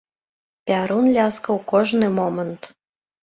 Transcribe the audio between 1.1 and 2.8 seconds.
ляскаў кожны момант.